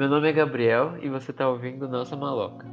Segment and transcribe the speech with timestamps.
[0.00, 2.66] Meu nome é Gabriel e você tá ouvindo Nossa Maloca.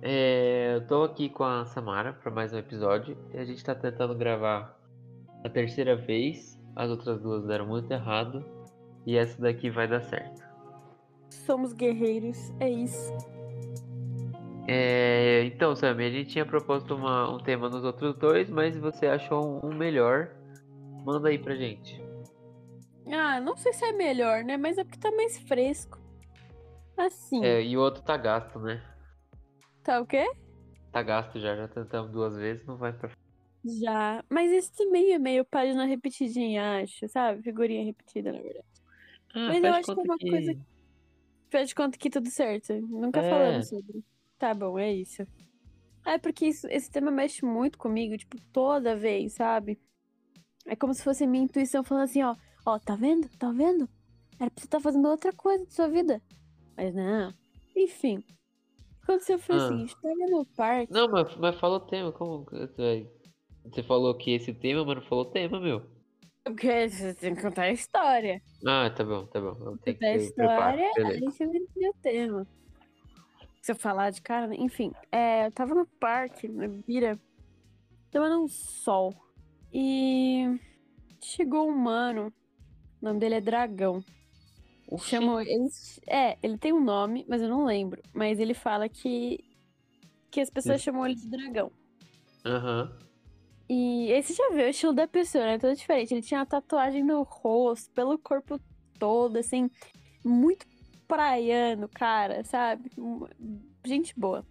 [0.00, 3.74] É, eu tô aqui com a Samara para mais um episódio e a gente tá
[3.74, 4.80] tentando gravar
[5.44, 6.58] a terceira vez.
[6.74, 8.42] As outras duas deram muito errado
[9.04, 10.42] e essa daqui vai dar certo.
[11.28, 13.12] Somos guerreiros, é isso.
[14.66, 19.06] É, então, Sammy, a gente tinha proposto uma- um tema nos outros dois, mas você
[19.06, 20.30] achou um, um melhor.
[21.04, 21.99] Manda aí pra gente.
[23.12, 24.56] Ah, não sei se é melhor, né?
[24.56, 25.98] Mas é porque tá mais fresco.
[26.96, 28.82] Assim, É, e o outro tá gasto, né?
[29.82, 30.30] tá o quê?
[30.92, 33.10] Tá gasto já, já tentamos duas vezes, não vai pra
[33.64, 34.22] Já.
[34.28, 37.42] Mas esse também é meio página repetidinha, acho, sabe?
[37.42, 38.64] Figurinha repetida, na verdade.
[39.34, 40.60] Ah, Mas eu acho que é uma coisa-
[41.50, 42.72] Faz de conta que tudo certo.
[42.74, 43.30] Nunca É.
[43.30, 44.04] falamos sobre.
[44.38, 45.26] Tá bom, é isso.
[46.06, 49.80] É porque isso- esse tema mexe muito comigo, tipo, toda vez, sabe?
[50.66, 53.28] É como se fosse minha intuição falando assim, ó, ó, tá vendo?
[53.38, 53.88] Tá vendo?
[54.38, 56.22] Era pra você estar fazendo outra coisa de sua vida.
[56.76, 57.32] Mas não.
[57.76, 58.24] Enfim.
[59.02, 59.68] Aconteceu foi o Ah.
[59.68, 60.92] seguinte, tava no parque.
[60.92, 62.44] Não, mas, mas fala o tema, como
[63.64, 65.82] você falou que esse tema, mas não falou o tema, meu.
[66.44, 68.40] Porque você tem que contar a história.
[68.66, 69.54] Ah, tá bom, tá bom.
[69.54, 72.46] Contar a história, aí você vai entender o tema.
[73.60, 74.56] Se eu falar de cara, né?
[74.58, 77.20] enfim, é, eu tava no parque, na Bira,
[78.10, 79.14] tomando um sol.
[79.72, 80.58] E
[81.20, 82.32] chegou um mano,
[83.00, 84.04] o nome dele é Dragão.
[84.90, 85.10] Oxi.
[85.10, 85.68] Chamou ele.
[86.06, 88.02] É, ele tem um nome, mas eu não lembro.
[88.12, 89.44] Mas ele fala que.
[90.30, 90.86] Que as pessoas Sim.
[90.86, 91.72] chamam ele de dragão.
[92.44, 92.92] Aham.
[93.68, 95.58] E aí você já viu o estilo da pessoa, né?
[95.58, 96.12] Todo diferente.
[96.12, 98.60] Ele tinha uma tatuagem no rosto, pelo corpo
[98.98, 99.70] todo, assim,
[100.24, 100.66] muito
[101.06, 102.90] praiano, cara, sabe?
[103.84, 104.44] Gente boa.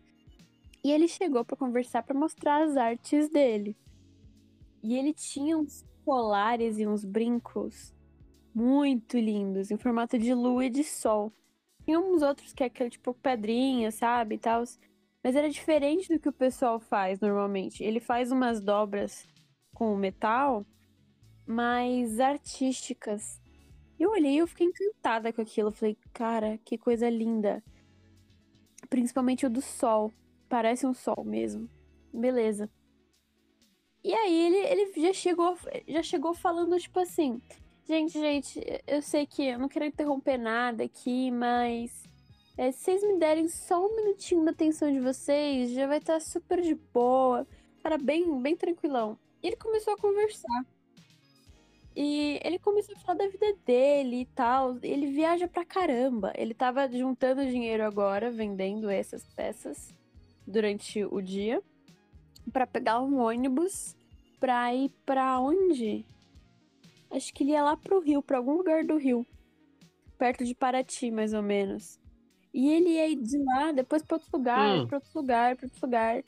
[0.83, 3.77] E ele chegou pra conversar, pra mostrar as artes dele.
[4.81, 7.93] E ele tinha uns colares e uns brincos
[8.59, 11.31] muito lindos, em formato de lua e de sol.
[11.85, 14.63] Tinha uns outros que é aquele tipo pedrinha, sabe, tal.
[15.23, 17.83] Mas era diferente do que o pessoal faz normalmente.
[17.83, 19.25] Ele faz umas dobras
[19.73, 20.65] com metal,
[21.47, 23.41] mais artísticas.
[23.97, 25.71] Eu olhei e eu fiquei encantada com aquilo.
[25.71, 27.63] Falei, cara, que coisa linda.
[28.89, 30.11] Principalmente o do sol.
[30.49, 31.69] Parece um sol mesmo.
[32.13, 32.69] Beleza.
[34.03, 37.41] E aí ele, ele já chegou já chegou falando tipo assim,
[37.89, 42.03] gente, gente, eu sei que eu não quero interromper nada aqui, mas
[42.55, 46.19] é, se vocês me derem só um minutinho da atenção de vocês, já vai estar
[46.19, 47.47] super de boa.
[47.81, 49.17] Cara, bem, bem tranquilão.
[49.41, 50.65] E ele começou a conversar.
[51.95, 54.77] E ele começou a falar da vida dele e tal.
[54.83, 56.31] Ele viaja pra caramba.
[56.35, 59.91] Ele tava juntando dinheiro agora, vendendo essas peças
[60.45, 61.59] durante o dia.
[62.53, 63.97] Pra pegar um ônibus
[64.39, 66.05] pra ir pra onde?
[67.11, 69.25] Acho que ele ia lá pro Rio, pra algum lugar do Rio.
[70.17, 71.99] Perto de Paraty, mais ou menos.
[72.53, 74.87] E ele ia de lá, depois pra outro lugar, Hum.
[74.87, 76.23] pra outro lugar, pra outro lugar.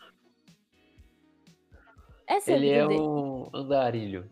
[2.27, 3.01] Essa Ele é a é dele.
[3.01, 4.29] um andarilho.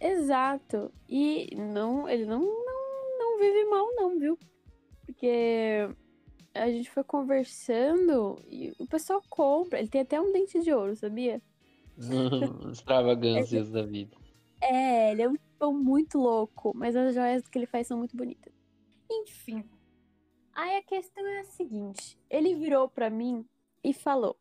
[0.00, 0.92] Exato.
[1.08, 4.38] E não, ele não, não, não vive mal, não, viu?
[5.06, 5.88] Porque
[6.54, 9.78] a gente foi conversando e o pessoal compra.
[9.78, 11.40] Ele tem até um dente de ouro, sabia?
[12.72, 14.16] Extravagâncias da vida.
[14.60, 18.16] É, ele é um tipo muito louco, mas as joias que ele faz são muito
[18.16, 18.52] bonitas.
[19.08, 19.64] Enfim.
[20.54, 23.46] Aí a questão é a seguinte: ele virou pra mim
[23.84, 24.36] e falou.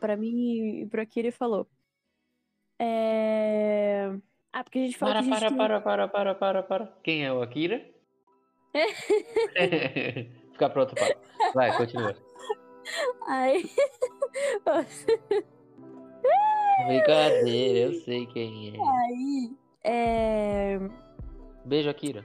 [0.00, 1.68] Pra mim e pro Akira e falou.
[2.78, 4.10] É.
[4.52, 6.86] Ah, porque a gente falou Para, que a gente para, para, para, para, para, para.
[7.02, 7.88] Quem é o Akira?
[10.52, 11.16] Ficar pronto, para.
[11.54, 12.16] Vai, continua.
[13.26, 13.70] Aí.
[16.86, 18.80] Brincadeira, eu sei quem é.
[18.80, 19.67] aí.
[19.84, 20.78] É.
[21.64, 22.24] Beijo, Akira.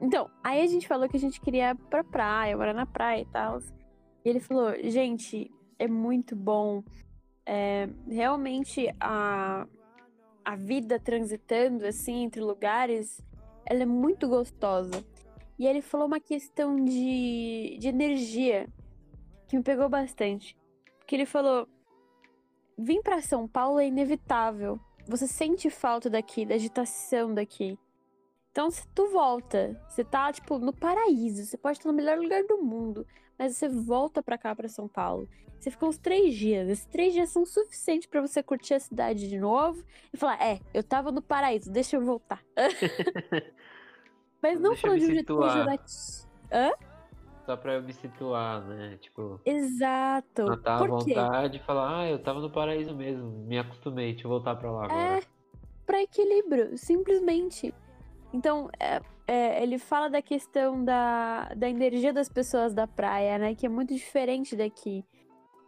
[0.00, 3.22] Então, aí a gente falou que a gente queria ir pra praia, morar na praia
[3.22, 3.58] e tal.
[4.24, 6.82] E ele falou, gente, é muito bom.
[7.44, 9.66] É, realmente a,
[10.44, 13.20] a vida transitando assim entre lugares,
[13.64, 15.04] ela é muito gostosa.
[15.58, 18.68] E ele falou uma questão de, de energia
[19.48, 20.56] que me pegou bastante.
[21.06, 21.66] Que ele falou:
[22.78, 24.78] vir pra São Paulo é inevitável.
[25.08, 27.78] Você sente falta daqui, da agitação daqui.
[28.52, 32.42] Então, se tu volta, você tá, tipo, no paraíso, você pode estar no melhor lugar
[32.44, 33.06] do mundo,
[33.38, 35.28] mas você volta pra cá, pra São Paulo.
[35.58, 36.68] Você fica uns três dias.
[36.68, 39.82] Esses três dias são suficientes pra você curtir a cidade de novo
[40.12, 42.44] e falar: é, eu tava no paraíso, deixa eu voltar.
[44.42, 46.28] mas não Deixa falando de um jeito pejorativo.
[47.48, 48.98] Só pra eu me situar, né?
[49.00, 50.44] Tipo, Exato.
[50.44, 50.86] matar quê?
[50.86, 54.70] vontade e falar, ah, eu tava no paraíso mesmo, me acostumei, deixa eu voltar pra
[54.70, 55.18] lá agora.
[55.18, 55.22] É,
[55.86, 57.74] pra equilíbrio, simplesmente.
[58.34, 63.54] Então, é, é, ele fala da questão da, da energia das pessoas da praia, né?
[63.54, 65.02] Que é muito diferente daqui.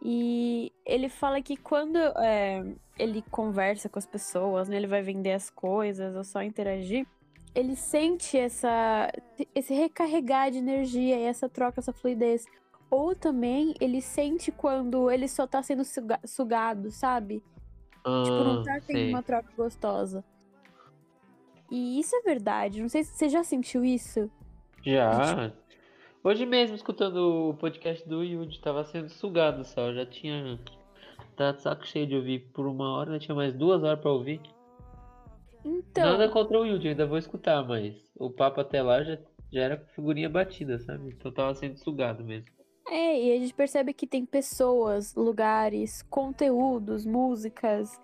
[0.03, 2.63] E ele fala que quando é,
[2.99, 4.75] ele conversa com as pessoas, né?
[4.75, 7.07] Ele vai vender as coisas ou só interagir,
[7.53, 9.11] ele sente essa,
[9.53, 12.45] esse recarregar de energia e essa troca, essa fluidez.
[12.89, 17.43] Ou também ele sente quando ele só tá sendo suga sugado, sabe?
[18.03, 20.23] Ah, tipo, não tá tendo uma troca gostosa.
[21.69, 22.81] E isso é verdade.
[22.81, 24.29] Não sei se você já sentiu isso.
[24.83, 25.53] Já.
[26.23, 29.87] Hoje mesmo, escutando o podcast do Yuji, tava sendo sugado só.
[29.87, 30.59] Eu já tinha.
[31.35, 34.11] Tá de saco cheio de ouvir por uma hora, ainda tinha mais duas horas pra
[34.11, 34.41] ouvir.
[35.63, 39.17] Então, Nada contra o Yuji, ainda vou escutar, mas o papo até lá já,
[39.51, 41.09] já era figurinha batida, sabe?
[41.09, 42.47] Então tava sendo sugado mesmo.
[42.89, 47.99] é, e a gente percebe que tem pessoas, lugares, conteúdos, músicas,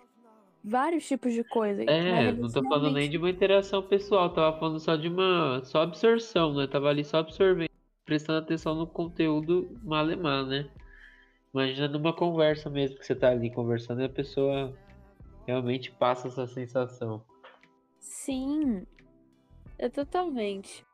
[0.62, 1.82] vários tipos de coisa.
[1.84, 5.60] É, não tô falando nem de uma interação pessoal, tava falando só de uma.
[5.64, 6.66] Só absorção, né?
[6.66, 7.70] Tava ali só absorvendo,
[8.04, 10.68] prestando atenção no conteúdo malemar, né?
[11.52, 14.72] Imagina numa conversa mesmo, que você tá ali conversando e a pessoa
[15.46, 17.22] realmente passa essa sensação.
[17.98, 18.86] Sim,
[19.78, 20.86] é totalmente.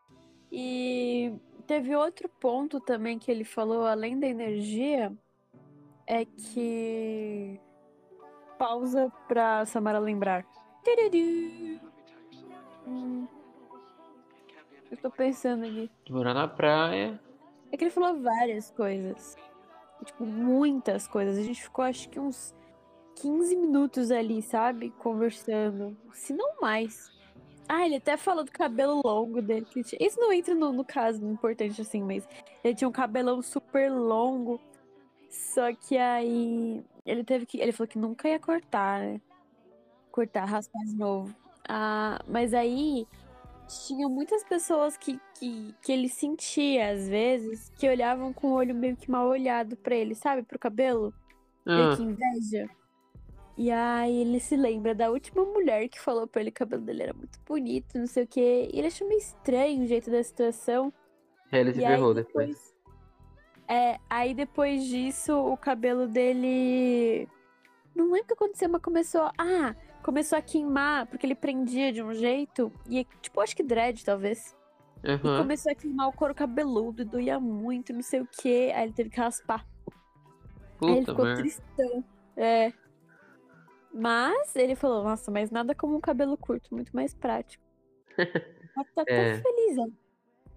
[0.50, 1.32] E
[1.66, 5.12] teve outro ponto também que ele falou, além da energia,
[6.06, 7.60] é que.
[8.58, 10.46] Pausa pra Samara lembrar.
[12.86, 13.26] Hum.
[14.90, 15.90] Eu tô pensando aqui.
[16.08, 17.20] Morar na praia.
[17.72, 19.36] É que ele falou várias coisas.
[20.04, 21.36] Tipo, muitas coisas.
[21.36, 22.54] A gente ficou acho que uns
[23.16, 24.90] 15 minutos ali, sabe?
[24.98, 25.96] Conversando.
[26.12, 27.12] Se não mais.
[27.68, 29.66] Ah, ele até falou do cabelo longo dele.
[29.74, 32.28] Isso não entra no, no caso importante assim, mas
[32.62, 34.60] ele tinha um cabelão super longo.
[35.30, 37.58] Só que aí ele teve que.
[37.60, 39.20] Ele falou que nunca ia cortar, né?
[40.12, 41.34] Cortar, raspar de novo.
[41.66, 43.06] Ah, mas aí
[43.86, 48.74] tinha muitas pessoas que, que, que ele sentia, às vezes, que olhavam com o olho
[48.74, 50.42] meio que mal olhado pra ele, sabe?
[50.42, 51.12] Pro cabelo.
[51.66, 52.68] Meio Ah, que inveja.
[53.56, 56.82] E aí ele se lembra da última mulher que falou pra ele que o cabelo
[56.82, 58.68] dele era muito bonito, não sei o quê.
[58.72, 60.92] E ele achou meio estranho o jeito da situação.
[61.52, 62.48] é, ele se E ferrou depois.
[62.48, 62.74] depois.
[63.68, 67.28] É, aí depois disso, o cabelo dele.
[67.94, 69.30] Não lembro o que aconteceu, mas começou.
[69.38, 72.72] Ah, começou a queimar, porque ele prendia de um jeito.
[72.90, 74.54] E, tipo, acho que dread, talvez.
[75.04, 75.38] E Aham.
[75.38, 78.72] começou a queimar o couro cabeludo, e doía muito, não sei o quê.
[78.74, 79.64] Aí ele teve que raspar.
[80.82, 81.40] Aí ele Puta ficou merda.
[81.42, 82.04] tristão.
[82.36, 82.72] É.
[83.94, 87.64] Mas ele falou, nossa, mas nada como um cabelo curto, muito mais prático.
[88.74, 89.14] Mas tá É.
[89.14, 89.86] tão feliz, ó.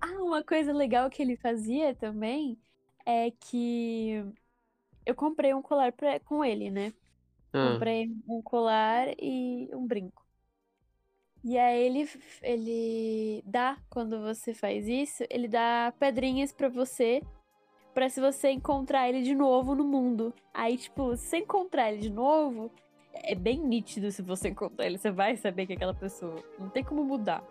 [0.01, 2.59] Ah, uma coisa legal que ele fazia também
[3.05, 4.23] é que
[5.05, 6.93] eu comprei um colar pra, com ele, né?
[7.53, 10.25] Ah, Comprei um colar e um brinco.
[11.43, 12.09] E aí ele,
[12.41, 17.21] ele dá, quando você faz isso, ele dá pedrinhas pra você,
[17.93, 20.33] pra se você encontrar ele de novo no mundo.
[20.53, 22.71] Aí, tipo, se você encontrar ele de novo,
[23.23, 26.43] é bem nítido se você encontrar ele, você vai saber que é aquela pessoa.
[26.59, 27.43] Não tem como mudar.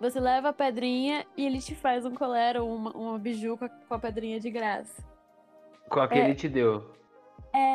[0.00, 3.64] Você leva a pedrinha e ele te faz um colar ou uma, uma biju com
[3.64, 5.02] a, com a pedrinha de graça.
[5.88, 6.24] Qual que é.
[6.24, 6.90] ele te deu?
[7.54, 7.74] É,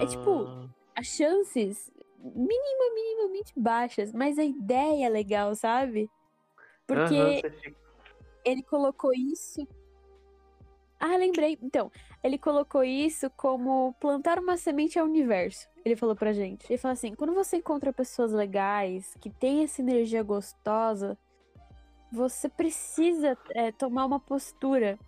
[0.00, 6.10] É tipo, Ah, as chances minima, minimamente baixas, mas a ideia é legal, sabe?
[6.86, 7.76] Porque fica-
[8.44, 9.66] ele colocou isso.
[10.98, 11.58] Ah, lembrei.
[11.62, 11.90] Então,
[12.26, 15.68] ele colocou isso como plantar uma semente ao universo.
[15.84, 16.66] Ele falou pra gente.
[16.68, 21.16] Ele falou assim: quando você encontra pessoas legais, que têm essa energia gostosa,
[22.12, 24.98] você precisa é, tomar uma postura.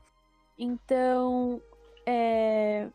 [0.59, 1.61] Então,
[2.07, 2.89] é,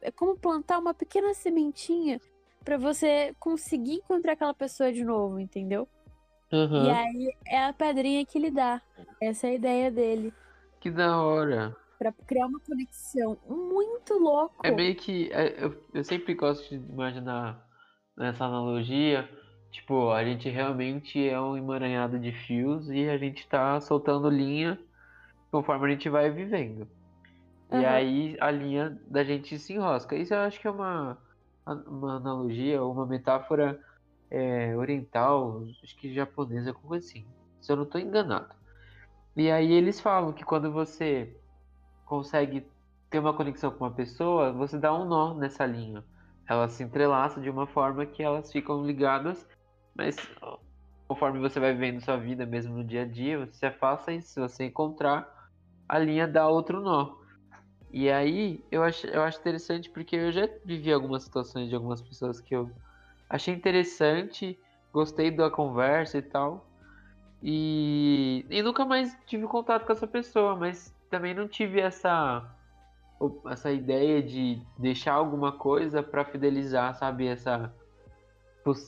[0.00, 2.20] é como plantar uma pequena sementinha
[2.64, 5.88] pra você conseguir encontrar aquela pessoa de novo, entendeu?
[6.50, 6.92] E Aham.
[6.92, 8.80] aí é a pedrinha que ele dá.
[9.20, 10.34] Essa é a ideia dele.
[10.80, 11.74] Que da hora.
[12.02, 14.66] Pra criar uma conexão muito louco.
[14.66, 15.30] É meio que.
[15.32, 17.64] é, eu, eu sempre gosto de imaginar
[18.16, 19.28] nessa analogia.
[19.70, 24.78] Tipo, a gente realmente é um emaranhado de fios e a gente tá soltando linha
[25.52, 26.88] conforme a gente vai vivendo.
[27.70, 27.88] E Aham.
[27.88, 30.16] aí a linha da gente se enrosca.
[30.16, 31.16] Isso eu acho que é uma,
[31.86, 33.80] uma analogia, uma metáfora
[34.28, 37.24] é, oriental, acho que japonesa, alguma coisa assim.
[37.60, 38.52] Se eu não estou enganado.
[39.36, 41.40] E aí eles falam que quando você
[42.12, 42.66] consegue
[43.08, 46.04] ter uma conexão com uma pessoa, você dá um nó nessa linha.
[46.46, 49.48] Ela se entrelaça de uma forma que elas ficam ligadas,
[49.94, 50.14] mas
[51.08, 54.20] conforme você vai vivendo sua vida mesmo no dia a dia, você se afasta e
[54.20, 55.26] se você encontrar,
[55.88, 57.14] a linha dá outro nó.
[57.90, 62.02] E aí eu acho, eu acho interessante porque eu já vivi algumas situações de algumas
[62.02, 62.70] pessoas que eu
[63.26, 64.58] achei interessante,
[64.92, 66.66] gostei da conversa e tal.
[67.42, 72.42] E, e nunca mais tive contato com essa pessoa, mas também não tive essa
[73.48, 77.72] essa ideia de deixar alguma coisa para fidelizar, sabe, essa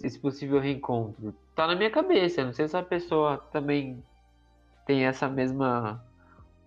[0.03, 1.35] esse possível reencontro.
[1.55, 4.03] Tá na minha cabeça, não sei se a pessoa também
[4.87, 6.05] tem essa mesma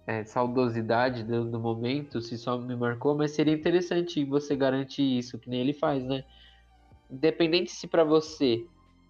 [0.06, 5.40] é, saudosidade do, do, momento, se só me marcou, mas seria interessante você garantir isso,
[5.40, 6.24] que nem ele faz, né?
[7.10, 8.66] Independente se para você,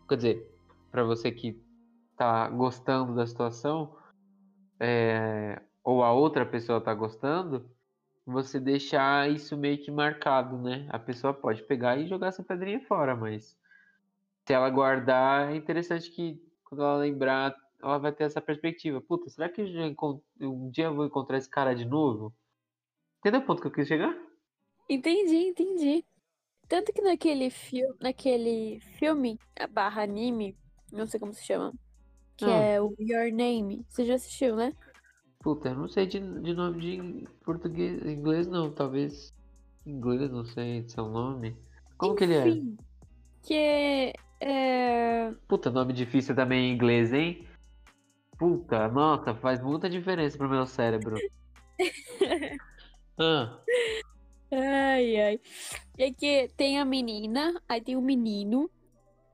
[0.07, 0.51] quer dizer,
[0.91, 1.59] para você que
[2.15, 3.95] tá gostando da situação,
[4.79, 7.65] é, ou a outra pessoa tá gostando,
[8.25, 10.85] você deixar isso meio que marcado, né?
[10.89, 13.57] A pessoa pode pegar e jogar essa pedrinha fora, mas
[14.45, 18.99] se ela guardar, é interessante que quando ela lembrar ela vai ter essa perspectiva.
[18.99, 19.61] Puta, será que
[20.41, 22.35] um dia eu vou encontrar esse cara de novo?
[23.19, 24.13] Entendeu o ponto que eu quis chegar?
[24.89, 26.03] Entendi, entendi.
[26.67, 30.57] Tanto que naquele, filme, naquele filme, a barra anime,
[30.91, 31.73] não sei como se chama,
[32.35, 32.49] que ah.
[32.49, 34.73] é o Your Name, você já assistiu, né?
[35.47, 39.33] Puta, eu não sei de, de nome de português, inglês não, talvez
[39.85, 41.55] inglês, não sei seu nome.
[41.97, 42.75] Como Enfim, que ele é?
[43.43, 45.33] Que é...
[45.47, 47.47] Puta, nome difícil também em inglês, hein?
[48.37, 51.15] Puta, nossa, faz muita diferença pro meu cérebro.
[53.17, 53.57] ah.
[54.51, 55.39] Ai, ai.
[55.97, 58.69] É que tem a menina, aí tem o menino,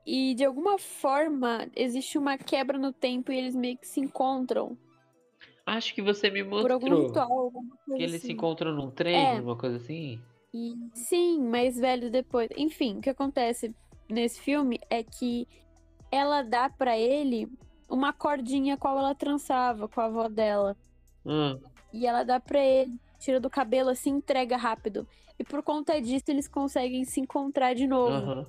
[0.06, 4.78] e de alguma forma existe uma quebra no tempo e eles meio que se encontram.
[5.66, 6.78] Acho que você me mostrou.
[6.78, 8.26] Por algum ritual, alguma coisa Que eles assim.
[8.26, 9.40] se encontram num trem, é.
[9.40, 10.20] uma coisa assim.
[10.52, 12.48] E, sim, mais velho depois.
[12.56, 13.74] Enfim, o que acontece
[14.08, 15.48] nesse filme é que
[16.12, 17.48] ela dá para ele
[17.88, 20.76] uma cordinha qual ela trançava com a avó dela.
[21.24, 21.58] Hum.
[21.92, 25.06] E ela dá pra ele, tira do cabelo assim, entrega rápido.
[25.38, 28.30] E por conta disso, eles conseguem se encontrar de novo.
[28.30, 28.46] Uhum.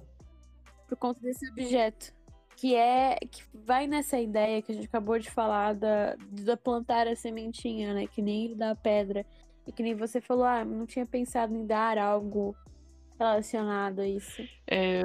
[0.88, 2.14] Por conta desse objeto.
[2.56, 3.18] Que é.
[3.30, 7.94] Que vai nessa ideia que a gente acabou de falar da, da plantar a sementinha,
[7.94, 8.08] né?
[8.08, 9.26] Que nem da pedra.
[9.68, 12.56] E que nem você falou, ah, não tinha pensado em dar algo
[13.18, 14.44] relacionado a isso.
[14.68, 15.02] É,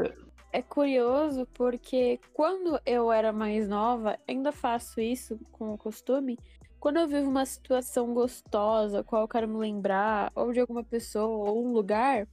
[0.52, 6.38] é curioso porque quando eu era mais nova, ainda faço isso com o costume.
[6.78, 11.50] Quando eu vivo uma situação gostosa, qual eu quero me lembrar, ou de alguma pessoa,
[11.50, 12.26] ou um lugar,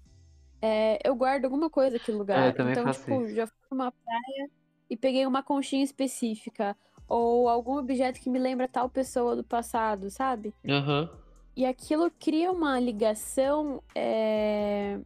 [0.61, 2.57] é, eu guardo alguma coisa naquele lugar.
[2.57, 3.35] É, então, tipo, isso.
[3.35, 4.49] já fui numa praia
[4.89, 6.75] e peguei uma conchinha específica.
[7.07, 10.53] Ou algum objeto que me lembra tal pessoa do passado, sabe?
[10.65, 11.09] Uhum.
[11.55, 14.99] E aquilo cria uma ligação é,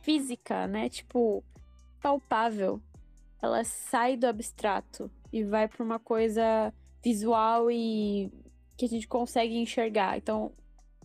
[0.00, 0.88] física, né?
[0.88, 1.44] Tipo,
[2.00, 2.80] palpável.
[3.42, 6.72] Ela sai do abstrato e vai para uma coisa
[7.02, 8.30] visual e
[8.76, 10.16] que a gente consegue enxergar.
[10.16, 10.52] Então,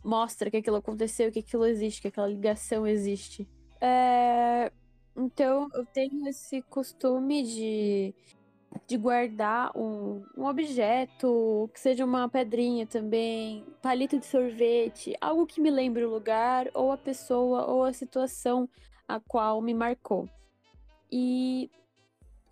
[0.03, 3.47] mostra que aquilo aconteceu, que aquilo existe, que aquela ligação existe.
[3.81, 4.71] É...
[5.15, 8.13] Então, eu tenho esse costume de,
[8.85, 15.61] de guardar um, um objeto, que seja uma pedrinha também, palito de sorvete, algo que
[15.61, 18.67] me lembre o lugar, ou a pessoa, ou a situação
[19.07, 20.27] a qual me marcou.
[21.09, 21.69] E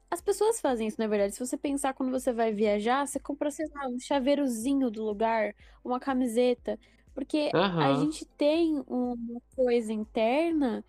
[0.10, 1.34] as pessoas fazem isso, na verdade.
[1.34, 5.54] Se você pensar quando você vai viajar, você compra, sei lá, um chaveirozinho do lugar,
[5.84, 6.80] uma camiseta.
[7.14, 7.80] Porque uhum.
[7.80, 10.84] a gente tem uma coisa interna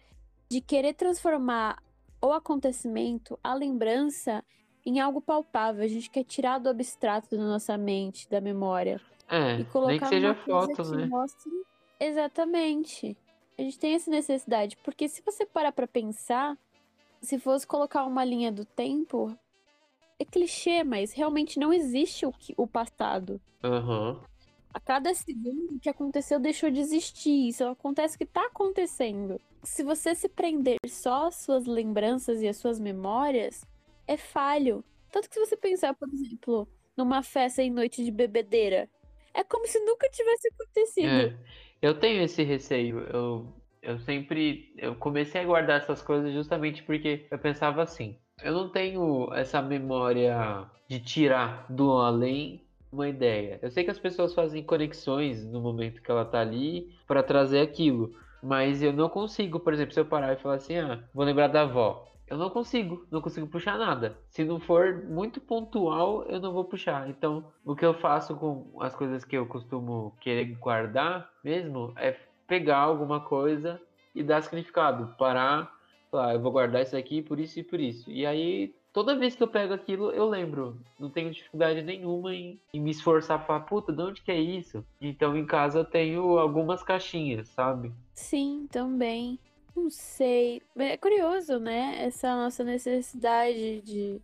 [0.48, 1.82] de querer transformar
[2.20, 4.44] o acontecimento, a lembrança,
[4.84, 5.84] em algo palpável.
[5.84, 9.00] A gente quer tirar do abstrato da nossa mente, da memória.
[9.28, 11.06] É, e colocar nem que seja foto, né?
[11.06, 11.50] Mostre...
[11.98, 13.16] Exatamente.
[13.58, 14.76] A gente tem essa necessidade.
[14.78, 16.58] Porque se você parar pra pensar,
[17.20, 19.36] se fosse colocar uma linha do tempo,
[20.18, 23.40] é clichê, mas realmente não existe o, que, o passado.
[23.62, 24.20] Uhum.
[24.72, 27.48] A cada segundo que aconteceu deixou de existir.
[27.48, 29.40] Isso acontece que tá acontecendo.
[29.64, 33.64] Se você se prender só às suas lembranças e às suas memórias,
[34.06, 34.84] é falho.
[35.10, 38.88] Tanto que se você pensar, por exemplo, numa festa em noite de bebedeira,
[39.32, 41.08] é como se nunca tivesse acontecido.
[41.08, 41.36] É,
[41.80, 43.00] eu tenho esse receio.
[43.00, 43.52] Eu
[43.84, 48.70] eu sempre eu comecei a guardar essas coisas justamente porque eu pensava assim, eu não
[48.70, 53.58] tenho essa memória de tirar do além uma ideia.
[53.60, 57.60] Eu sei que as pessoas fazem conexões no momento que ela tá ali para trazer
[57.60, 58.14] aquilo,
[58.44, 61.48] mas eu não consigo, por exemplo, se eu parar e falar assim, ah, vou lembrar
[61.48, 62.06] da avó.
[62.26, 64.18] Eu não consigo, não consigo puxar nada.
[64.28, 67.08] Se não for muito pontual, eu não vou puxar.
[67.08, 72.16] Então, o que eu faço com as coisas que eu costumo querer guardar mesmo é
[72.46, 73.80] pegar alguma coisa
[74.14, 75.14] e dar significado.
[75.18, 75.70] Parar,
[76.10, 78.10] falar, eu vou guardar isso aqui por isso e por isso.
[78.10, 80.78] E aí, toda vez que eu pego aquilo, eu lembro.
[80.98, 84.40] Não tenho dificuldade nenhuma em, em me esforçar pra falar, puta, de onde que é
[84.40, 84.84] isso?
[85.00, 87.92] Então, em casa eu tenho algumas caixinhas, sabe?
[88.14, 89.38] Sim, também.
[89.76, 90.62] Não sei.
[90.76, 92.04] É curioso, né?
[92.04, 94.20] Essa nossa necessidade de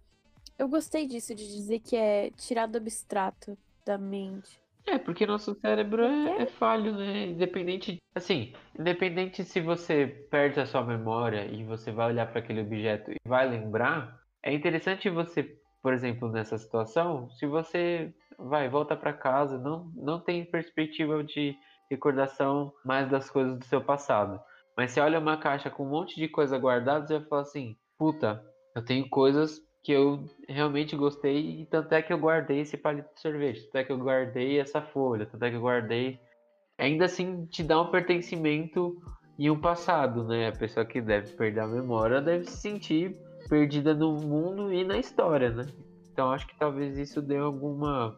[0.58, 4.60] Eu gostei disso, de dizer que é tirar do abstrato da mente.
[4.86, 7.26] É, porque nosso cérebro é, é falho, né?
[7.26, 12.60] Independente, assim, independente se você perde a sua memória e você vai olhar para aquele
[12.62, 18.96] objeto e vai lembrar, é interessante você, por exemplo, nessa situação, se você vai volta
[18.96, 21.54] para casa, não não tem perspectiva de
[21.90, 24.40] recordação mais das coisas do seu passado.
[24.76, 27.76] Mas você olha uma caixa com um monte de coisa guardada, você vai falar assim:
[27.98, 28.42] "Puta,
[28.74, 33.08] eu tenho coisas que eu realmente gostei, e tanto é que eu guardei esse palito
[33.14, 36.20] de sorvete, tanto é que eu guardei essa folha, tanto é que eu guardei.
[36.78, 38.96] Ainda assim, te dá um pertencimento
[39.38, 40.48] e um passado, né?
[40.48, 43.16] A pessoa que deve perder a memória deve se sentir
[43.48, 45.66] perdida no mundo e na história, né?
[46.12, 48.14] Então acho que talvez isso dê alguma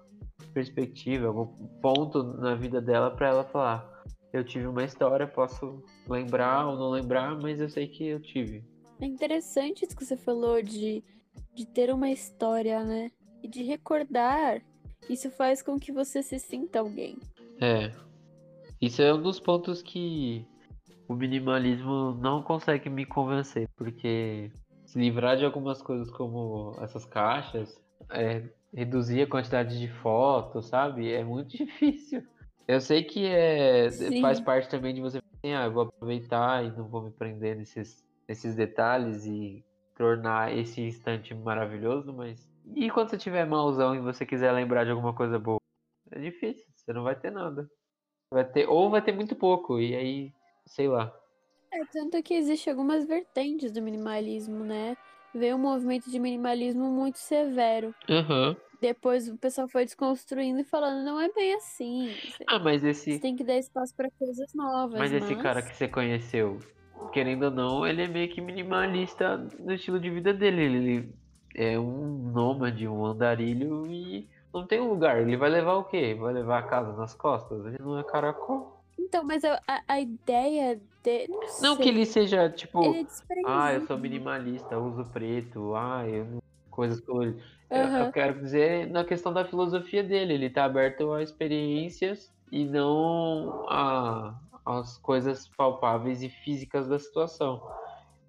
[0.49, 1.47] perspectiva, algum
[1.81, 6.91] ponto na vida dela para ela falar: eu tive uma história, posso lembrar ou não
[6.91, 8.65] lembrar, mas eu sei que eu tive.
[9.01, 11.03] É interessante isso que você falou de
[11.55, 13.11] de ter uma história, né?
[13.43, 14.63] E de recordar.
[15.09, 17.19] Isso faz com que você se sinta alguém.
[17.61, 17.93] É.
[18.81, 20.47] Isso é um dos pontos que
[21.09, 24.51] o minimalismo não consegue me convencer, porque
[24.87, 27.81] se livrar de algumas coisas como essas caixas,
[28.11, 31.13] é, reduzir a quantidade de fotos, sabe?
[31.13, 32.23] É muito difícil.
[32.67, 36.71] Eu sei que é, faz parte também de você assim, ah, eu vou aproveitar e
[36.71, 39.65] não vou me prender nesses, nesses detalhes e
[39.97, 42.49] tornar esse instante maravilhoso, mas.
[42.75, 45.59] E quando você tiver malzão e você quiser lembrar de alguma coisa boa?
[46.11, 47.69] É difícil, você não vai ter nada.
[48.33, 50.33] Vai ter, ou vai ter muito pouco, e aí,
[50.65, 51.13] sei lá.
[51.73, 54.97] É, tanto que existe algumas vertentes do minimalismo, né?
[55.35, 57.95] Veio um movimento de minimalismo muito severo.
[58.09, 58.57] Uhum.
[58.81, 62.13] Depois o pessoal foi desconstruindo e falando, não é bem assim.
[62.49, 63.13] Ah, mas esse.
[63.13, 64.99] Você tem que dar espaço para coisas novas.
[64.99, 66.59] Mas, mas esse cara que você conheceu,
[67.13, 70.63] querendo ou não, ele é meio que minimalista no estilo de vida dele.
[70.63, 71.15] Ele
[71.55, 75.21] é um nômade, um andarilho e não tem um lugar.
[75.21, 76.17] Ele vai levar o quê?
[76.19, 77.65] Vai levar a casa nas costas?
[77.65, 78.72] Ele não é caracol.
[78.99, 81.29] Então, mas a, a ideia de.
[81.29, 82.83] Não, não que ele seja tipo.
[82.85, 87.41] Ele é ah, eu sou minimalista, uso preto, ah, eu coisas coloridas.
[87.71, 87.79] Uhum.
[87.79, 90.35] Eu, eu quero dizer na questão da filosofia dele.
[90.35, 94.35] Ele tá aberto a experiências e não a,
[94.67, 97.63] as coisas palpáveis e físicas da situação.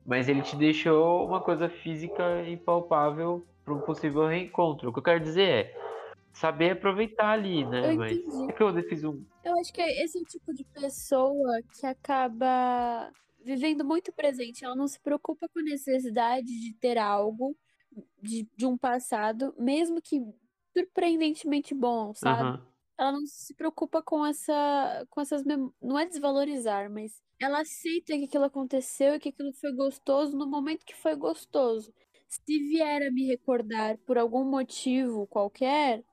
[0.05, 4.89] Mas ele te deixou uma coisa física e palpável para um possível reencontro.
[4.89, 5.82] O que eu quero dizer é
[6.33, 7.93] saber aproveitar ali, né?
[7.93, 8.51] Eu Mas entendi.
[8.51, 9.23] é que eu fiz um.
[9.43, 13.11] Eu acho que esse é o tipo de pessoa que acaba
[13.43, 14.65] vivendo muito presente.
[14.65, 17.55] Ela não se preocupa com a necessidade de ter algo
[18.21, 20.19] de, de um passado, mesmo que
[20.75, 22.43] surpreendentemente bom, sabe?
[22.43, 25.69] Uhum ela não se preocupa com essa com essas mem...
[25.81, 30.47] não é desvalorizar, mas ela aceita que aquilo aconteceu e que aquilo foi gostoso no
[30.47, 31.93] momento que foi gostoso.
[32.27, 36.03] Se vier a me recordar por algum motivo qualquer,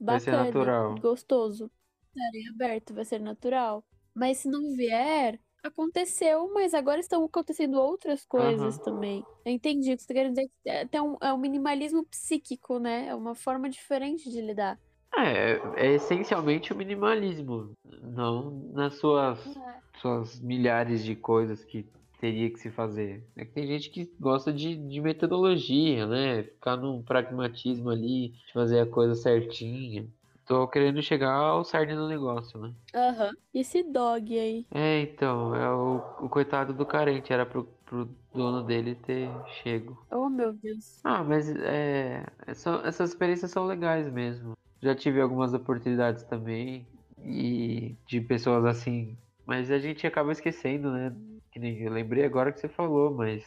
[0.00, 0.94] vai bacana, ser natural.
[1.00, 1.70] gostoso.
[2.08, 3.84] Estarei aberto, vai ser natural.
[4.14, 8.82] Mas se não vier, aconteceu, mas agora estão acontecendo outras coisas uhum.
[8.82, 9.24] também.
[9.44, 10.88] Eu entendi o que você está querendo dizer.
[10.90, 13.08] É, um, é um minimalismo psíquico, né?
[13.08, 14.78] É uma forma diferente de lidar.
[15.16, 19.80] É, é essencialmente o minimalismo, não nas suas, é.
[20.00, 23.24] suas milhares de coisas que teria que se fazer.
[23.36, 26.42] É que tem gente que gosta de, de metodologia, né?
[26.44, 30.06] Ficar num pragmatismo ali, de fazer a coisa certinha.
[30.46, 32.72] Tô querendo chegar ao cerne do negócio, né?
[32.94, 33.28] Aham.
[33.28, 33.32] Uhum.
[33.52, 34.66] Esse dog aí.
[34.70, 39.28] É, então, é o, o coitado do carente, era pro, pro dono dele ter
[39.62, 39.98] chego.
[40.10, 41.00] Oh, meu Deus.
[41.02, 46.86] Ah, mas é, essas experiências são legais mesmo já tive algumas oportunidades também
[47.24, 51.14] e de pessoas assim, mas a gente acaba esquecendo, né?
[51.56, 53.42] Que nem eu lembrei agora que você falou, mas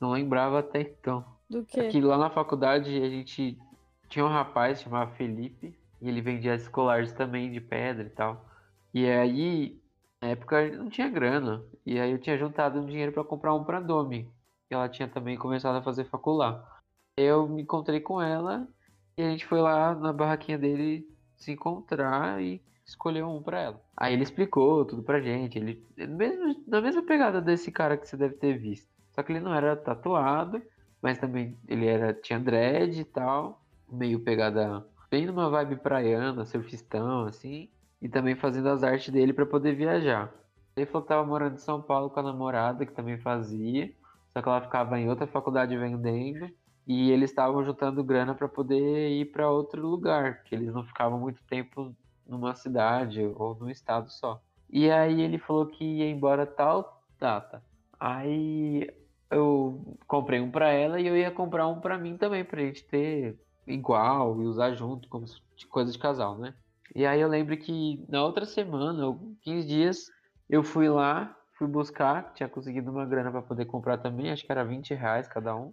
[0.00, 1.24] não lembrava até então.
[1.50, 1.80] Do que?
[1.80, 3.58] Aqui lá na faculdade a gente
[4.08, 8.46] tinha um rapaz chamado Felipe e ele vendia escolares também de pedra e tal.
[8.94, 9.76] E aí,
[10.22, 11.64] na época não tinha grana.
[11.84, 14.32] E aí eu tinha juntado um dinheiro para comprar um pra Domi.
[14.70, 16.80] E ela tinha também começado a fazer facular.
[17.18, 18.68] Eu me encontrei com ela
[19.18, 23.82] e a gente foi lá na barraquinha dele se encontrar e escolheu um para ela.
[23.96, 25.58] Aí ele explicou tudo pra gente.
[25.58, 28.88] Ele, mesmo, na mesma pegada desse cara que você deve ter visto.
[29.10, 30.62] Só que ele não era tatuado,
[31.02, 37.24] mas também ele era tinha dread e tal, meio pegada bem numa vibe praiana, surfistão
[37.26, 37.68] assim,
[38.00, 40.32] e também fazendo as artes dele para poder viajar.
[40.76, 43.90] Ele falou que tava morando em São Paulo com a namorada que também fazia,
[44.32, 46.50] só que ela ficava em outra faculdade vendendo
[46.86, 51.18] e eles estavam juntando grana para poder ir para outro lugar, que eles não ficavam
[51.18, 51.96] muito tempo
[52.26, 54.40] numa cidade ou num estado só.
[54.68, 57.62] E aí ele falou que ia embora tal data.
[57.98, 58.90] Aí
[59.30, 62.84] eu comprei um pra ela e eu ia comprar um pra mim também, pra gente
[62.84, 65.26] ter igual e usar junto, como
[65.70, 66.54] coisa de casal, né?
[66.94, 70.06] E aí eu lembro que na outra semana, ou 15 dias,
[70.48, 74.52] eu fui lá, fui buscar, tinha conseguido uma grana para poder comprar também, acho que
[74.52, 75.72] era 20 reais cada um.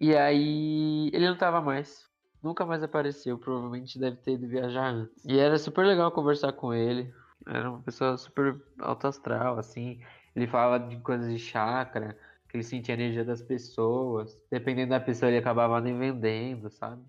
[0.00, 2.08] E aí ele não tava mais.
[2.44, 5.24] Nunca mais apareceu, provavelmente deve ter ido viajar antes.
[5.24, 7.10] E era super legal conversar com ele.
[7.46, 9.98] Era uma pessoa super alto astral, assim.
[10.36, 14.38] Ele falava de coisas de chakra, que ele sentia a energia das pessoas.
[14.50, 17.02] Dependendo da pessoa, ele acabava nem vendendo, sabe?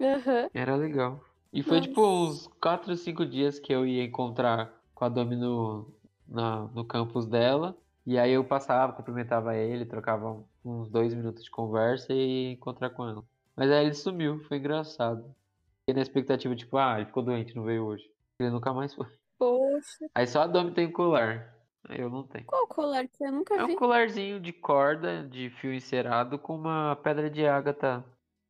[0.00, 0.50] Uhum.
[0.52, 1.24] Era legal.
[1.52, 1.88] E foi Nossa.
[1.88, 5.94] tipo uns 4 ou 5 dias que eu ia encontrar com a Domi no,
[6.26, 7.76] na, no campus dela.
[8.04, 12.90] E aí eu passava, cumprimentava ele, trocava uns dois minutos de conversa e ia encontrar
[12.90, 13.24] com ela.
[13.56, 15.34] Mas aí ele sumiu, foi engraçado.
[15.80, 18.08] Fiquei na expectativa, tipo, ah, ele ficou doente, não veio hoje.
[18.38, 19.06] Ele nunca mais foi.
[19.38, 20.06] Poxa.
[20.14, 21.52] Aí só a Domi tem colar.
[21.88, 22.44] Eu não tenho.
[22.46, 23.60] Qual colar que eu nunca vi?
[23.60, 28.04] É um colarzinho de corda, de fio encerado, com uma pedra de ágata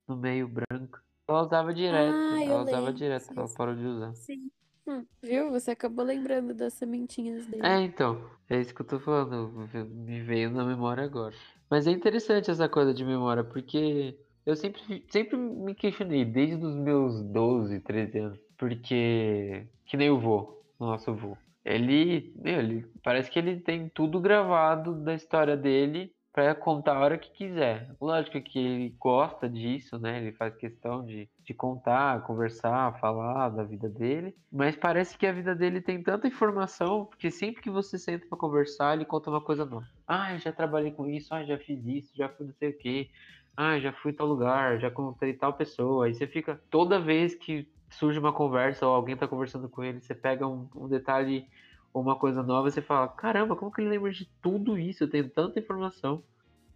[0.07, 1.01] no meio branco.
[1.27, 2.15] Ela usava direto.
[2.15, 2.93] Ah, ela usava lembro.
[2.93, 4.15] direto, sim, ela parou de usar.
[4.15, 4.51] Sim.
[4.87, 5.51] Hum, viu?
[5.53, 7.65] Você acabou lembrando das sementinhas dele.
[7.65, 8.31] É, então.
[8.51, 9.51] É isso que eu tô falando.
[9.89, 11.35] Me veio na memória agora.
[11.71, 16.75] Mas é interessante essa coisa de memória, porque eu sempre, sempre me questionei, desde os
[16.75, 18.39] meus 12, 13 anos.
[18.57, 19.67] Porque.
[19.87, 21.37] Que nem o vô, nosso vô.
[21.65, 27.19] Ele, ele parece que ele tem tudo gravado da história dele para contar a hora
[27.19, 27.95] que quiser.
[28.01, 30.19] Lógico que ele gosta disso, né?
[30.19, 34.35] Ele faz questão de, de contar, conversar, falar da vida dele.
[34.51, 38.39] Mas parece que a vida dele tem tanta informação, porque sempre que você senta para
[38.39, 39.87] conversar, ele conta uma coisa nova.
[40.07, 42.79] Ah, eu já trabalhei com isso, ah, já fiz isso, já fui não sei o
[42.79, 43.11] quê.
[43.57, 46.07] Ah, já fui tal lugar, já contei tal pessoa.
[46.07, 50.01] Aí você fica, toda vez que surge uma conversa ou alguém tá conversando com ele,
[50.01, 51.47] você pega um, um detalhe
[51.93, 55.05] ou uma coisa nova, você fala, caramba, como que ele lembra de tudo isso?
[55.05, 56.23] Eu tenho tanta informação.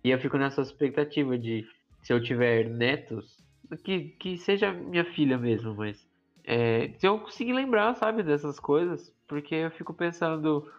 [0.04, 1.66] E eu fico nessa expectativa de,
[2.02, 3.36] se eu tiver netos,
[3.82, 6.06] que, que seja minha filha mesmo, mas
[6.44, 10.70] é, se eu conseguir lembrar, sabe, dessas coisas, porque eu fico pensando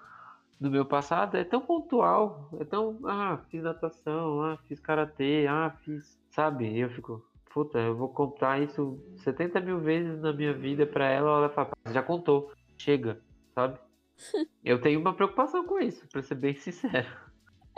[0.60, 5.76] no meu passado, é tão pontual, é tão, ah, fiz natação, ah, fiz karatê, ah,
[5.84, 10.86] fiz, sabe, eu fico, puta, eu vou contar isso 70 mil vezes na minha vida
[10.86, 13.22] pra ela, ela fala, já contou, chega,
[13.54, 13.80] sabe?
[14.65, 17.08] Eu tenho uma preocupação com isso, pra ser bem sincero.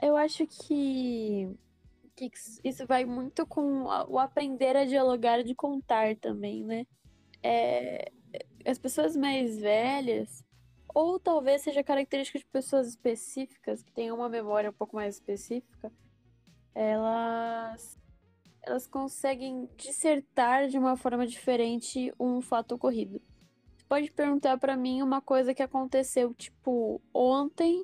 [0.01, 1.53] Eu acho que,
[2.15, 2.31] que
[2.63, 6.87] isso vai muito com o aprender a dialogar de contar também, né?
[7.43, 8.11] É,
[8.65, 10.43] as pessoas mais velhas,
[10.93, 15.91] ou talvez seja característica de pessoas específicas, que tenham uma memória um pouco mais específica,
[16.73, 17.97] elas,
[18.61, 23.21] elas conseguem dissertar de uma forma diferente um fato ocorrido
[23.89, 27.83] pode perguntar para mim uma coisa que aconteceu, tipo, ontem,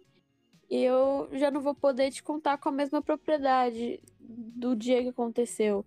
[0.69, 5.09] e eu já não vou poder te contar com a mesma propriedade do dia que
[5.09, 5.83] aconteceu.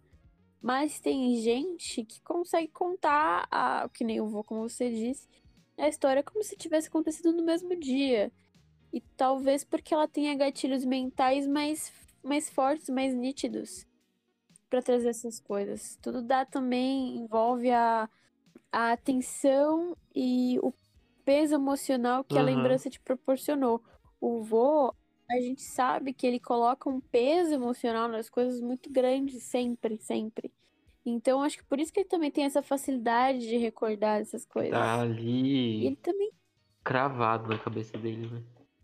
[0.61, 5.28] Mas tem gente que consegue contar, a, que nem eu vou, como você disse,
[5.79, 8.33] a história como se tivesse acontecido no mesmo dia.
[8.93, 13.87] E talvez porque ela tenha gatilhos mentais mais, mais fortes, mais nítidos
[14.69, 15.99] para trazer essas coisas.
[16.03, 18.09] Tudo dá também, envolve a
[18.73, 20.73] a atenção e o
[21.25, 22.41] peso emocional que uhum.
[22.41, 23.83] a lembrança te proporcionou.
[24.21, 24.95] O vô,
[25.31, 30.53] a gente sabe que ele coloca um peso emocional nas coisas muito grande, sempre, sempre.
[31.09, 34.73] Então, acho que por isso que ele também tem essa facilidade de recordar essas coisas.
[34.73, 35.87] Tá ali.
[35.87, 36.33] Ele também.
[36.85, 38.42] Cravado na cabeça dele, né?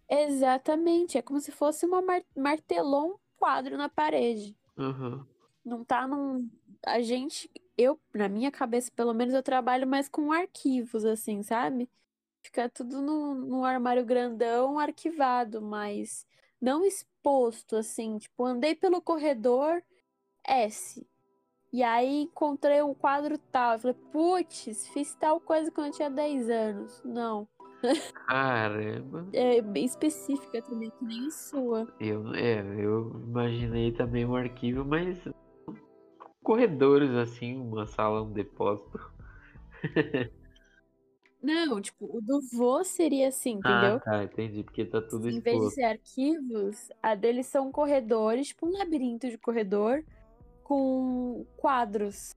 [0.09, 1.19] Exatamente.
[1.19, 2.23] É como se fosse uma mar...
[2.37, 4.57] martelou um quadro na parede.
[4.77, 5.25] Uhum.
[5.65, 6.49] Não tá num.
[6.87, 11.91] A gente eu, na minha cabeça, pelo menos, eu trabalho mais com arquivos, assim, sabe?
[12.43, 16.27] Fica tudo no, no armário grandão, arquivado, mas
[16.61, 18.19] não exposto, assim.
[18.19, 19.83] Tipo, andei pelo corredor
[20.47, 21.07] S.
[21.75, 23.73] E aí encontrei um quadro tal.
[23.73, 27.03] Eu falei, putz, fiz tal coisa quando eu tinha 10 anos.
[27.05, 27.49] Não.
[28.29, 29.27] Caramba.
[29.33, 31.93] É bem específica também, que nem a sua.
[31.99, 35.19] Eu, é, eu imaginei também um arquivo, mas
[36.45, 39.13] corredores, assim, uma sala, um depósito.
[41.43, 43.97] Não, tipo, o do vô seria assim, ah, entendeu?
[43.97, 45.49] Ah, tá, entendi, porque tá tudo exposto.
[45.49, 50.05] Em vez de ser arquivos, a deles são corredores, tipo um labirinto de corredor
[50.65, 52.35] com quadros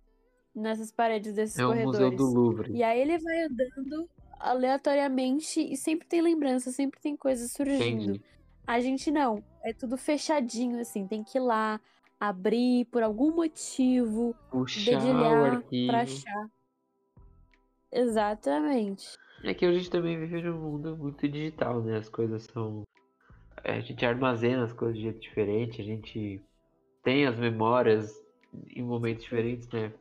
[0.53, 1.99] nessas paredes desses é corredores.
[1.99, 2.71] É o Museu do Louvre.
[2.73, 4.09] E aí ele vai andando
[4.39, 8.03] aleatoriamente e sempre tem lembrança, sempre tem coisas surgindo.
[8.03, 8.21] Entendi.
[8.65, 11.79] A gente não, é tudo fechadinho, assim, tem que ir lá,
[12.19, 16.49] abrir por algum motivo, Puxar dedilhar pra achar.
[17.91, 19.17] Exatamente.
[19.43, 21.97] É que a gente também vive num mundo muito digital, né?
[21.97, 22.83] As coisas são.
[23.63, 26.41] A gente armazena as coisas de jeito diferente, a gente
[27.07, 28.21] tem as memórias
[28.75, 29.93] em momentos diferentes, né?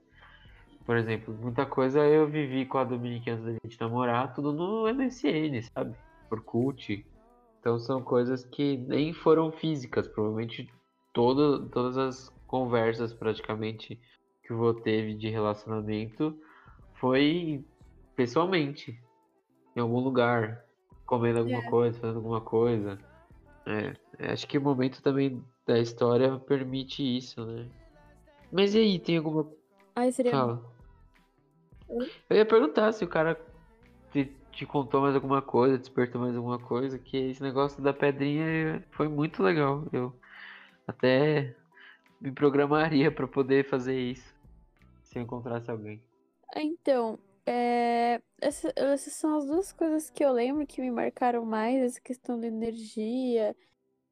[0.85, 4.89] Por exemplo, muita coisa eu vivi com a Dominique antes da gente namorar, tudo no
[4.89, 5.95] MSN, sabe?
[6.29, 7.07] Por cult.
[7.61, 10.69] Então são coisas que nem foram físicas, provavelmente
[11.13, 14.01] todo, todas as conversas praticamente
[14.43, 16.37] que o vô teve de relacionamento
[16.95, 17.65] foi
[18.17, 19.01] pessoalmente,
[19.77, 20.65] em algum lugar,
[21.07, 21.71] comendo alguma É.
[21.71, 22.99] coisa, fazendo alguma coisa.
[23.65, 27.67] É, acho que o momento também da história permite isso, né?
[28.53, 29.51] Mas e aí, tem alguma.
[29.95, 30.31] Ai, seria.
[30.31, 30.63] Fala.
[32.29, 33.39] Eu ia perguntar se o cara
[34.13, 38.85] te, te contou mais alguma coisa, despertou mais alguma coisa, que esse negócio da pedrinha
[38.91, 39.85] foi muito legal.
[39.93, 40.15] Eu
[40.87, 41.55] até
[42.21, 44.35] me programaria pra poder fazer isso.
[45.03, 46.03] Se eu encontrasse alguém.
[46.55, 51.83] Então, é, essa- essas são as duas coisas que eu lembro que me marcaram mais,
[51.83, 53.55] essa questão da energia,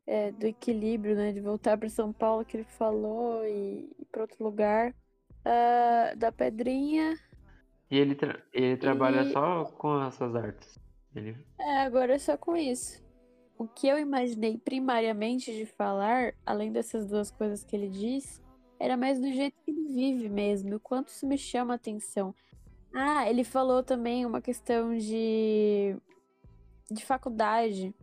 [0.06, 4.22] é, do equilíbrio, né, de voltar para São Paulo que ele falou e ir para
[4.22, 4.94] outro lugar,
[5.44, 7.18] Ah, da pedrinha.
[7.90, 10.78] E ele, tra- ele trabalha E- só com essas artes.
[11.14, 11.36] Ele...
[11.58, 13.02] É, agora é só com isso.
[13.58, 18.42] O que eu imaginei primariamente de falar, além dessas duas coisas que ele diz,
[18.80, 22.34] era mais do jeito que ele vive mesmo, o quanto isso me chama a atenção.
[22.92, 25.96] Ah, ele falou também uma questão de
[26.90, 27.94] de faculdade.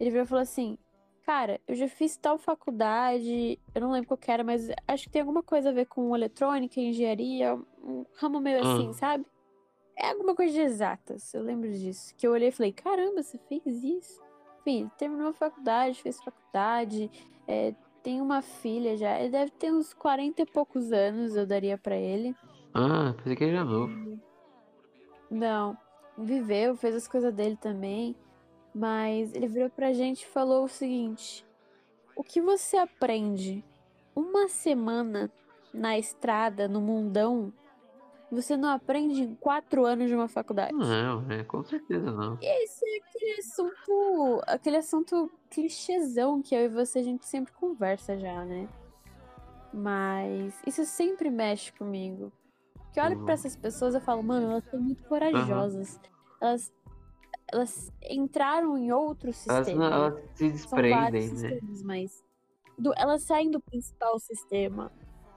[0.00, 0.78] Ele e falou assim:
[1.24, 5.10] Cara, eu já fiz tal faculdade, eu não lembro qual que era, mas acho que
[5.10, 8.74] tem alguma coisa a ver com eletrônica, engenharia, um ramo meio Ah.
[8.74, 9.24] assim, sabe?
[9.96, 12.14] É alguma coisa de exatas, eu lembro disso.
[12.16, 14.20] Que eu olhei e falei: Caramba, você fez isso?
[14.60, 17.10] Enfim, terminou a faculdade, fez faculdade,
[17.46, 19.18] é, tem uma filha já.
[19.18, 22.34] Ele deve ter uns 40 e poucos anos, eu daria pra ele.
[22.74, 24.18] Ah, pensei que ele era novo.
[25.30, 25.76] Não,
[26.18, 28.14] viveu, fez as coisas dele também,
[28.74, 31.46] mas ele virou pra gente e falou o seguinte:
[32.16, 33.64] O que você aprende
[34.14, 35.30] uma semana
[35.72, 37.52] na estrada, no mundão,
[38.30, 40.72] você não aprende em quatro anos de uma faculdade.
[40.72, 42.38] Não, é, com certeza não.
[42.40, 48.16] Esse é aquele assunto, aquele assunto clichêzão que eu e você a gente sempre conversa
[48.18, 48.68] já, né?
[49.72, 52.32] Mas isso sempre mexe comigo.
[52.92, 53.24] Que eu olho Uhum.
[53.24, 56.00] pra essas pessoas e falo, mano, elas são muito corajosas.
[56.40, 56.72] Elas,
[57.54, 59.90] elas entraram em outro Elas, sistema.
[59.90, 61.36] não, elas se desprendem, né?
[61.36, 62.24] sistemas, mas
[62.78, 64.92] do- elas saem do principal sistema.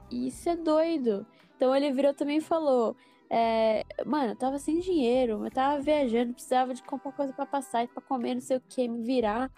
[0.09, 1.25] E isso é doido.
[1.55, 2.95] Então ele virou também e falou:
[3.29, 7.87] é, Mano, eu tava sem dinheiro, eu tava viajando, precisava de comprar coisa pra passar,
[7.87, 9.51] pra comer, não sei o que, me virar.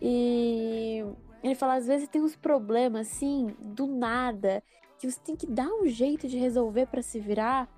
[0.00, 1.02] E
[1.42, 4.62] ele fala: às vezes tem uns problemas assim, do nada,
[4.98, 7.68] que você tem que dar um jeito de resolver pra se virar.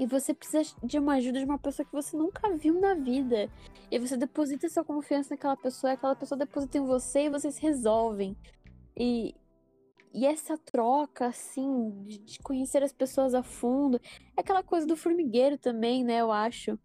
[0.00, 3.50] E você precisa de uma ajuda de uma pessoa que você nunca viu na vida.
[3.90, 8.34] E você deposita sua confiança naquela pessoa, aquela pessoa deposita em você e vocês resolvem.
[8.96, 9.34] E,
[10.14, 14.00] e essa troca, assim, de, de conhecer as pessoas a fundo,
[14.34, 16.22] é aquela coisa do formigueiro também, né?
[16.22, 16.78] Eu acho.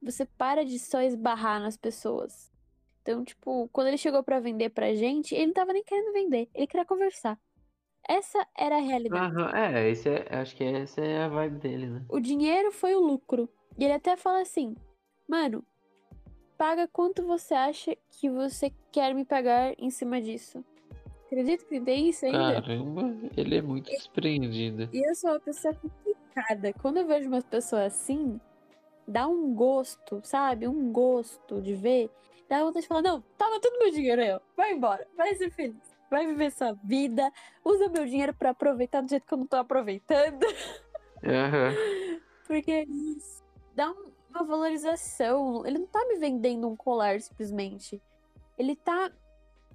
[0.00, 2.50] Você para de só esbarrar nas pessoas.
[3.02, 6.48] Então, tipo, quando ele chegou pra vender pra gente, ele não tava nem querendo vender,
[6.54, 7.38] ele queria conversar.
[8.08, 9.36] Essa era a realidade.
[9.36, 12.02] Aham, é, esse é, acho que essa é a vibe dele, né?
[12.08, 13.48] O dinheiro foi o lucro.
[13.78, 14.76] E ele até fala assim:
[15.28, 15.64] Mano,
[16.58, 20.64] paga quanto você acha que você quer me pagar em cima disso.
[21.26, 22.62] Acredito que tem isso ainda.
[22.62, 24.88] Caramba, ele é muito desprendido.
[24.92, 26.72] E eu sou uma pessoa complicada.
[26.74, 28.38] Quando eu vejo umas pessoas assim,
[29.08, 30.68] dá um gosto, sabe?
[30.68, 32.10] Um gosto de ver.
[32.48, 34.40] Dá vontade de falar: Não, toma todo meu dinheiro aí, ó.
[34.56, 35.93] Vai embora, vai ser feliz.
[36.14, 37.28] Vai viver sua vida.
[37.64, 40.44] Usa meu dinheiro pra aproveitar do jeito que eu não tô aproveitando.
[41.24, 41.74] Aham.
[42.46, 43.42] Porque isso
[43.74, 45.66] dá um- uma valorização.
[45.66, 48.00] Ele não tá me vendendo um colar simplesmente.
[48.56, 49.10] Ele tá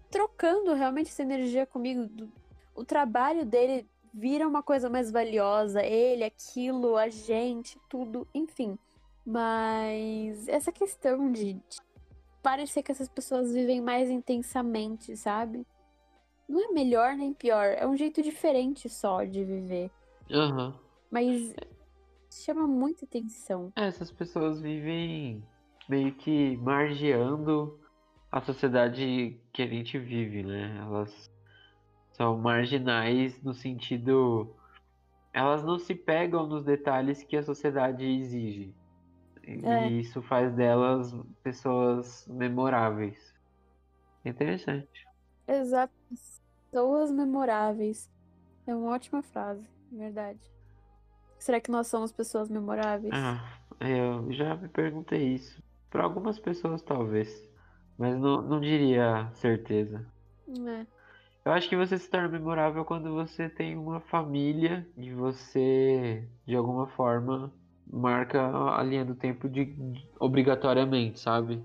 [0.09, 2.09] trocando realmente essa energia comigo.
[2.73, 5.83] O trabalho dele vira uma coisa mais valiosa.
[5.83, 8.79] Ele, aquilo, a gente, tudo, enfim.
[9.25, 11.77] Mas essa questão de, de
[12.41, 15.67] parecer que essas pessoas vivem mais intensamente, sabe?
[16.49, 17.75] Não é melhor nem pior.
[17.77, 19.91] É um jeito diferente só de viver.
[20.31, 20.73] Aham.
[21.11, 21.53] Mas
[22.31, 23.71] chama muita atenção.
[23.75, 25.43] É, essas pessoas vivem
[25.87, 27.79] meio que margeando
[28.31, 30.77] a sociedade que a gente vive, né?
[30.81, 31.31] Elas
[32.13, 34.55] são marginais no sentido.
[35.31, 38.73] Elas não se pegam nos detalhes que a sociedade exige.
[39.43, 39.87] E É.
[39.87, 43.33] isso faz delas pessoas memoráveis.
[44.25, 45.08] Interessante.
[45.49, 45.93] Exato.
[46.71, 48.09] Pessoas memoráveis.
[48.67, 50.39] É uma ótima frase, verdade.
[51.39, 53.13] Será que nós somos pessoas memoráveis?
[53.15, 55.63] Ah, eu já me perguntei isso.
[55.89, 57.49] Para algumas pessoas, talvez.
[57.97, 60.05] Mas não, não diria certeza.
[60.47, 60.85] É.
[61.43, 66.55] Eu acho que você se torna memorável quando você tem uma família e você, de
[66.55, 67.51] alguma forma,
[67.91, 68.39] marca
[68.75, 71.63] a linha do tempo de, de obrigatoriamente, sabe?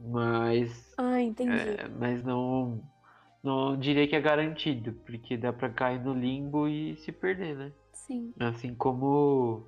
[0.00, 0.94] Mas.
[0.96, 1.52] Ah, entendi.
[1.52, 2.82] É, mas não.
[3.42, 7.72] Não diria que é garantido, porque dá pra cair no limbo e se perder, né?
[7.92, 8.34] Sim.
[8.38, 9.64] Assim como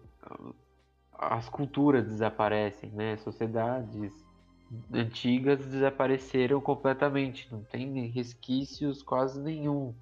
[1.19, 3.17] as culturas desaparecem, né?
[3.19, 4.13] Sociedades
[4.93, 9.95] antigas desapareceram completamente, não tem resquícios quase nenhum.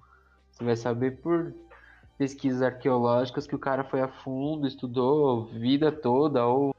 [0.51, 1.53] Você vai saber por
[2.17, 6.70] pesquisas arqueológicas que o cara foi a fundo, estudou vida toda, ou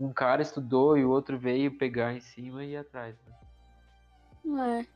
[0.00, 3.14] um cara estudou e o outro veio pegar em cima e ir atrás.
[4.44, 4.80] Né?
[4.80, 4.86] É.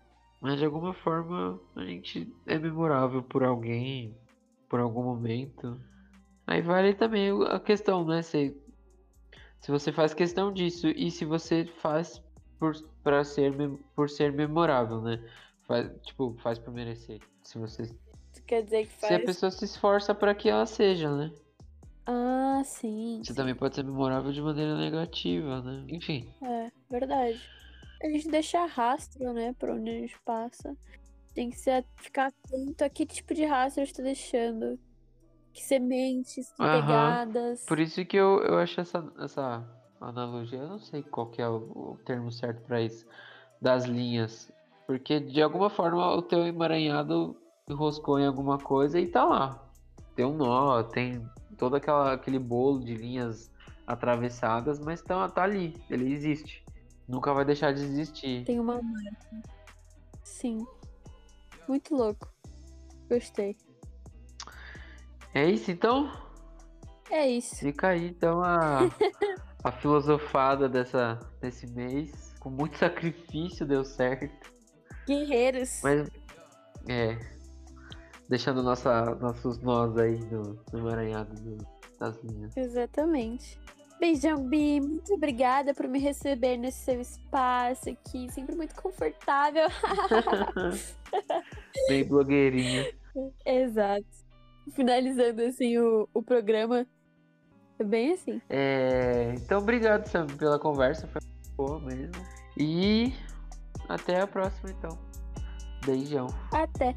[0.41, 4.17] Mas de alguma forma a gente é memorável por alguém,
[4.69, 5.79] por algum momento.
[6.47, 8.23] Aí vale também a questão, né?
[8.23, 8.57] Se,
[9.61, 12.23] se você faz questão disso e se você faz
[12.59, 13.53] por, pra ser,
[13.95, 15.23] por ser memorável, né?
[15.67, 17.21] Faz, tipo, faz por merecer.
[17.43, 17.95] Se você.
[18.47, 19.09] Quer dizer que faz.
[19.09, 21.33] Se a pessoa se esforça para que ela seja, né?
[22.61, 23.21] Ah, sim.
[23.23, 23.35] Você sim.
[23.35, 25.85] também pode ser memorável de maneira negativa, né?
[25.89, 26.29] Enfim.
[26.43, 27.41] É, verdade
[28.05, 30.77] a gente deixa rastro, né, por onde a gente passa.
[31.35, 34.79] Tem que ser, ficar atento a que tipo de rastro a gente tá deixando.
[35.53, 37.65] Que sementes, que pegadas.
[37.65, 39.65] Por isso que eu, eu acho essa, essa
[40.01, 43.07] analogia, eu não sei qual que é o, o termo certo para isso,
[43.61, 44.53] das linhas.
[44.87, 47.37] Porque de alguma forma o teu emaranhado
[47.69, 49.65] enroscou em alguma coisa e tá lá.
[50.17, 53.51] Tem um nó, tem todo aquela, aquele bolo de linhas
[53.87, 56.65] atravessadas, mas tá, tá ali, ele existe.
[57.07, 58.45] Nunca vai deixar de existir.
[58.45, 59.43] Tem uma marca.
[60.23, 60.67] Sim.
[61.69, 62.29] Muito louco.
[63.09, 63.57] Gostei.
[65.35, 66.11] É isso então?
[67.11, 67.57] É isso.
[67.57, 68.81] Fica aí então a,
[69.63, 72.35] a filosofada dessa, desse mês.
[72.41, 74.51] Com muito sacrifício deu certo.
[75.07, 75.81] Guerreiros.
[75.83, 76.11] Mas
[76.89, 77.34] é.
[78.29, 81.35] Deixando nossa, nossos nós aí no, no emaranhado
[81.99, 82.57] das linhas.
[82.57, 83.61] Exatamente.
[84.01, 84.81] Beijão, Bi.
[84.81, 88.31] Muito obrigada por me receber nesse seu espaço aqui.
[88.31, 89.69] Sempre muito confortável.
[91.89, 92.91] Bem blogueirinha.
[93.47, 94.07] Exato.
[94.73, 96.87] Finalizando assim o, o programa.
[97.79, 98.41] É bem assim.
[98.49, 99.35] É...
[99.37, 101.09] Então, obrigado, Sam, pela conversa.
[101.09, 101.21] Foi
[101.57, 102.13] boa mesmo.
[102.57, 103.13] E
[103.89, 104.99] até a próxima, então.
[105.85, 106.27] Beijão.
[106.53, 106.95] Até.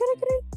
[0.00, 0.49] Correct, correct.